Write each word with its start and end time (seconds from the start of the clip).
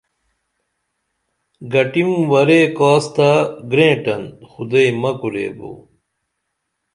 گٹیم 1.71 2.09
ورے 2.31 2.61
کاس 2.77 3.03
تہ 3.15 3.29
گرینٹن 3.71 4.23
خُدئی 4.49 4.89
مہ 5.01 5.11
کوریبو 5.19 5.71